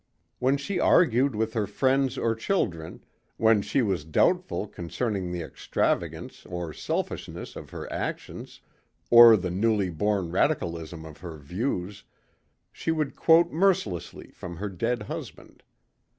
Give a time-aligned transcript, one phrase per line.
[0.39, 3.03] When she argued with her friends or children,
[3.37, 8.61] when she was doubtful concerning the extravagance or selfishness of her actions,
[9.11, 12.03] or the newly born radicalism of her views,
[12.71, 15.61] she would quote mercilessly from her dead husband.